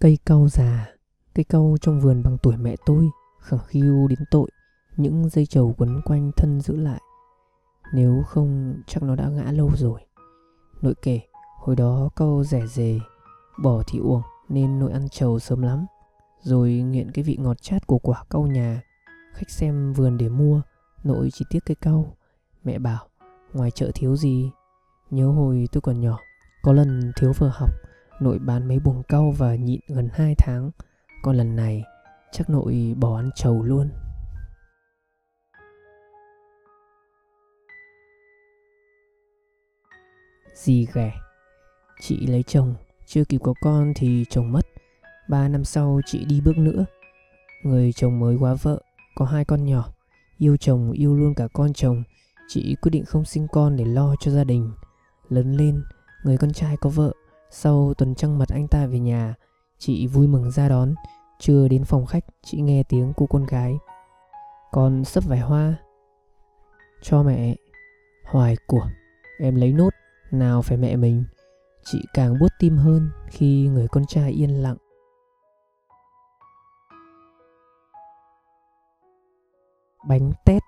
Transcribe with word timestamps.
Cây 0.00 0.18
cau 0.26 0.48
già, 0.48 0.88
cây 1.34 1.44
cau 1.44 1.76
trong 1.80 2.00
vườn 2.00 2.22
bằng 2.22 2.38
tuổi 2.42 2.56
mẹ 2.56 2.76
tôi, 2.86 3.10
khẳng 3.40 3.60
khiu 3.66 4.08
đến 4.08 4.18
tội, 4.30 4.50
những 4.96 5.28
dây 5.28 5.46
trầu 5.46 5.74
quấn 5.78 6.00
quanh 6.04 6.30
thân 6.36 6.60
giữ 6.60 6.76
lại. 6.76 7.00
Nếu 7.94 8.22
không 8.26 8.74
chắc 8.86 9.02
nó 9.02 9.16
đã 9.16 9.28
ngã 9.28 9.52
lâu 9.52 9.70
rồi. 9.76 10.00
Nội 10.82 10.94
kể, 11.02 11.20
hồi 11.58 11.76
đó 11.76 12.10
cau 12.16 12.44
rẻ 12.44 12.66
rề, 12.66 12.98
bỏ 13.62 13.82
thì 13.88 13.98
uổng 13.98 14.22
nên 14.48 14.78
nội 14.78 14.92
ăn 14.92 15.08
trầu 15.08 15.38
sớm 15.38 15.62
lắm. 15.62 15.86
Rồi 16.42 16.72
nghiện 16.72 17.10
cái 17.10 17.24
vị 17.24 17.36
ngọt 17.40 17.62
chát 17.62 17.86
của 17.86 17.98
quả 17.98 18.24
cau 18.30 18.42
nhà. 18.42 18.82
Khách 19.34 19.50
xem 19.50 19.92
vườn 19.92 20.18
để 20.18 20.28
mua, 20.28 20.60
nội 21.04 21.28
chỉ 21.32 21.44
tiếc 21.50 21.60
cây 21.66 21.76
cau. 21.80 22.16
Mẹ 22.64 22.78
bảo, 22.78 23.08
ngoài 23.52 23.70
chợ 23.70 23.90
thiếu 23.94 24.16
gì. 24.16 24.50
Nhớ 25.10 25.30
hồi 25.30 25.68
tôi 25.72 25.80
còn 25.80 26.00
nhỏ, 26.00 26.18
có 26.62 26.72
lần 26.72 27.12
thiếu 27.16 27.32
vừa 27.38 27.52
học, 27.54 27.70
nội 28.20 28.38
bán 28.38 28.68
mấy 28.68 28.78
buồng 28.78 29.02
cau 29.02 29.34
và 29.38 29.54
nhịn 29.54 29.80
gần 29.88 30.08
2 30.12 30.34
tháng. 30.38 30.70
Còn 31.22 31.36
lần 31.36 31.56
này, 31.56 31.84
chắc 32.32 32.50
nội 32.50 32.94
bỏ 32.98 33.16
ăn 33.16 33.30
trầu 33.34 33.62
luôn. 33.62 33.90
Dì 40.54 40.86
ghẻ 40.94 41.12
Chị 42.00 42.26
lấy 42.26 42.42
chồng, 42.42 42.74
chưa 43.06 43.24
kịp 43.24 43.40
có 43.44 43.54
con 43.60 43.92
thì 43.96 44.24
chồng 44.30 44.52
mất. 44.52 44.66
Ba 45.28 45.48
năm 45.48 45.64
sau 45.64 46.00
chị 46.06 46.24
đi 46.24 46.40
bước 46.40 46.58
nữa. 46.58 46.84
Người 47.62 47.92
chồng 47.92 48.20
mới 48.20 48.36
quá 48.36 48.54
vợ, 48.62 48.80
có 49.14 49.24
hai 49.24 49.44
con 49.44 49.64
nhỏ. 49.64 49.92
Yêu 50.38 50.56
chồng, 50.56 50.92
yêu 50.92 51.16
luôn 51.16 51.34
cả 51.34 51.48
con 51.52 51.72
chồng. 51.72 52.02
Chị 52.48 52.76
quyết 52.82 52.90
định 52.90 53.04
không 53.04 53.24
sinh 53.24 53.46
con 53.52 53.76
để 53.76 53.84
lo 53.84 54.14
cho 54.20 54.30
gia 54.30 54.44
đình. 54.44 54.72
Lớn 55.28 55.52
lên, 55.56 55.82
người 56.24 56.38
con 56.38 56.52
trai 56.52 56.76
có 56.76 56.90
vợ. 56.90 57.12
Sau 57.50 57.94
tuần 57.98 58.14
trăng 58.14 58.38
mật 58.38 58.48
anh 58.48 58.68
ta 58.68 58.86
về 58.86 58.98
nhà, 58.98 59.34
chị 59.78 60.06
vui 60.06 60.26
mừng 60.26 60.50
ra 60.50 60.68
đón. 60.68 60.94
Chưa 61.38 61.68
đến 61.68 61.84
phòng 61.84 62.06
khách, 62.06 62.24
chị 62.42 62.60
nghe 62.60 62.82
tiếng 62.88 63.12
cô 63.16 63.26
con 63.26 63.46
gái. 63.46 63.78
Con 64.72 65.04
sắp 65.04 65.24
vải 65.26 65.38
hoa. 65.38 65.74
Cho 67.02 67.22
mẹ. 67.22 67.56
Hoài 68.24 68.56
của, 68.66 68.86
em 69.38 69.54
lấy 69.54 69.72
nốt, 69.72 69.90
nào 70.30 70.62
phải 70.62 70.76
mẹ 70.76 70.96
mình. 70.96 71.24
Chị 71.84 71.98
càng 72.14 72.38
buốt 72.40 72.48
tim 72.58 72.76
hơn 72.76 73.10
khi 73.30 73.68
người 73.68 73.88
con 73.88 74.06
trai 74.06 74.30
yên 74.30 74.62
lặng. 74.62 74.76
Bánh 80.08 80.32
tét 80.44 80.62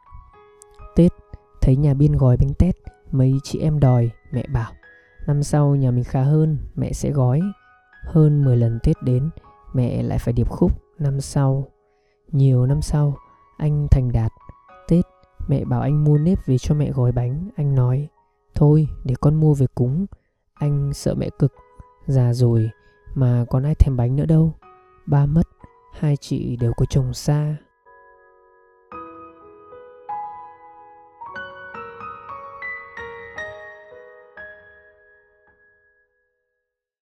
Tết, 0.96 1.12
thấy 1.60 1.76
nhà 1.76 1.94
biên 1.94 2.12
gói 2.12 2.36
bánh 2.36 2.54
tét, 2.58 2.74
mấy 3.10 3.34
chị 3.44 3.58
em 3.58 3.80
đòi, 3.80 4.10
mẹ 4.32 4.44
bảo. 4.52 4.72
Năm 5.26 5.42
sau 5.42 5.76
nhà 5.76 5.90
mình 5.90 6.04
khá 6.04 6.22
hơn, 6.22 6.58
mẹ 6.74 6.92
sẽ 6.92 7.10
gói. 7.10 7.40
Hơn 8.04 8.44
10 8.44 8.56
lần 8.56 8.78
Tết 8.82 9.02
đến, 9.02 9.30
mẹ 9.72 10.02
lại 10.02 10.18
phải 10.18 10.32
điệp 10.32 10.48
khúc 10.48 10.72
năm 10.98 11.20
sau. 11.20 11.68
Nhiều 12.32 12.66
năm 12.66 12.82
sau, 12.82 13.16
anh 13.56 13.86
thành 13.90 14.12
đạt. 14.12 14.32
Tết, 14.88 15.04
mẹ 15.48 15.64
bảo 15.64 15.80
anh 15.80 16.04
mua 16.04 16.18
nếp 16.18 16.46
về 16.46 16.58
cho 16.58 16.74
mẹ 16.74 16.90
gói 16.90 17.12
bánh. 17.12 17.48
Anh 17.56 17.74
nói, 17.74 18.08
thôi 18.54 18.88
để 19.04 19.14
con 19.20 19.34
mua 19.34 19.54
về 19.54 19.66
cúng. 19.74 20.06
Anh 20.54 20.92
sợ 20.94 21.14
mẹ 21.14 21.28
cực, 21.38 21.52
già 22.06 22.32
rồi 22.32 22.70
mà 23.14 23.44
còn 23.50 23.62
ai 23.62 23.74
thèm 23.74 23.96
bánh 23.96 24.16
nữa 24.16 24.26
đâu. 24.26 24.54
Ba 25.06 25.26
mất, 25.26 25.48
hai 25.92 26.16
chị 26.16 26.56
đều 26.56 26.72
có 26.76 26.86
chồng 26.90 27.14
xa. 27.14 27.56